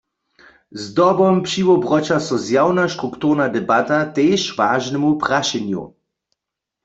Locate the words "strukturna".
2.95-3.47